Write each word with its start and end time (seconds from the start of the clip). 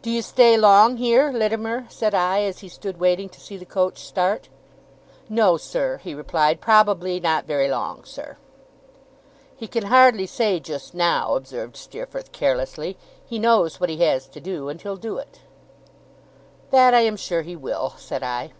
'Do 0.00 0.10
you 0.10 0.22
stay 0.22 0.56
long 0.56 0.96
here, 0.96 1.30
Littimer?' 1.30 1.84
said 1.90 2.14
I, 2.14 2.40
as 2.40 2.60
he 2.60 2.70
stood 2.70 2.98
waiting 2.98 3.28
to 3.28 3.38
see 3.38 3.58
the 3.58 3.66
coach 3.66 3.98
start. 3.98 4.48
'No, 5.28 5.58
sir,' 5.58 5.98
he 6.02 6.14
replied; 6.14 6.58
'probably 6.62 7.20
not 7.20 7.44
very 7.44 7.68
long, 7.68 8.02
sir.' 8.04 8.38
'He 9.54 9.68
can 9.68 9.84
hardly 9.84 10.24
say, 10.26 10.58
just 10.58 10.94
now,' 10.94 11.34
observed 11.36 11.76
Steerforth, 11.76 12.32
carelessly. 12.32 12.96
'He 13.26 13.38
knows 13.38 13.78
what 13.78 13.90
he 13.90 13.98
has 13.98 14.26
to 14.28 14.40
do, 14.40 14.70
and 14.70 14.80
he'll 14.80 14.96
do 14.96 15.18
it.' 15.18 15.40
'That 16.70 16.94
I 16.94 17.00
am 17.02 17.18
sure 17.18 17.42
he 17.42 17.54
will,' 17.54 17.92
said 17.98 18.22
I. 18.22 18.52